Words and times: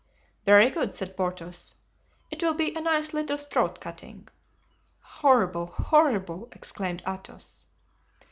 "Very 0.45 0.71
good," 0.71 0.95
said 0.95 1.15
Porthos; 1.15 1.75
"it 2.31 2.41
will 2.41 2.55
be 2.55 2.73
a 2.75 2.81
nice 2.81 3.13
little 3.13 3.37
throat 3.37 3.79
cutting." 3.79 4.29
"Horrible, 4.99 5.67
horrible," 5.67 6.49
exclaimed 6.53 7.03
Athos. 7.07 7.65